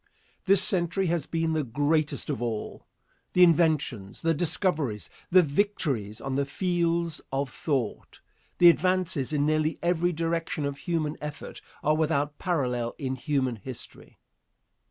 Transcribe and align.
This 0.45 0.63
century 0.63 1.05
has 1.13 1.27
been 1.27 1.53
the 1.53 1.63
greatest 1.63 2.31
of 2.31 2.41
all. 2.41 2.87
The 3.33 3.43
inventions, 3.43 4.23
the 4.23 4.33
discoveries, 4.33 5.11
the 5.29 5.43
victories 5.43 6.19
on 6.19 6.33
the 6.33 6.43
fields 6.47 7.21
of 7.31 7.51
thought, 7.53 8.19
the 8.57 8.69
advances 8.71 9.31
in 9.31 9.45
nearly 9.45 9.77
every 9.83 10.11
direction 10.11 10.65
of 10.65 10.79
human 10.79 11.17
effort 11.21 11.61
are 11.83 11.95
without 11.95 12.39
parallel 12.39 12.95
in 12.97 13.13
human 13.15 13.57
history. 13.57 14.17